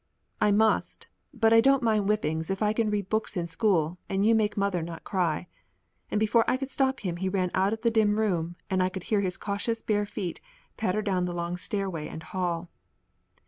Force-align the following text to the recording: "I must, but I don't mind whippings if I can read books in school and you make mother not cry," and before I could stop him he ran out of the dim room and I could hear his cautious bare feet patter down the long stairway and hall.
"I 0.41 0.51
must, 0.51 1.05
but 1.31 1.53
I 1.53 1.61
don't 1.61 1.83
mind 1.83 2.05
whippings 2.05 2.49
if 2.49 2.63
I 2.63 2.73
can 2.73 2.89
read 2.89 3.07
books 3.07 3.37
in 3.37 3.45
school 3.45 3.99
and 4.09 4.25
you 4.25 4.33
make 4.33 4.57
mother 4.57 4.81
not 4.81 5.03
cry," 5.03 5.45
and 6.09 6.19
before 6.19 6.43
I 6.49 6.57
could 6.57 6.71
stop 6.71 7.01
him 7.01 7.17
he 7.17 7.29
ran 7.29 7.51
out 7.53 7.71
of 7.71 7.81
the 7.83 7.91
dim 7.91 8.17
room 8.17 8.55
and 8.67 8.81
I 8.81 8.89
could 8.89 9.03
hear 9.03 9.21
his 9.21 9.37
cautious 9.37 9.83
bare 9.83 10.07
feet 10.07 10.41
patter 10.75 11.03
down 11.03 11.25
the 11.25 11.35
long 11.35 11.55
stairway 11.55 12.07
and 12.07 12.23
hall. 12.23 12.67